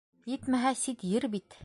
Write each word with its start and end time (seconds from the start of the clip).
Етмәһә, 0.31 0.71
сит 0.85 1.07
ер 1.13 1.31
бит... 1.37 1.59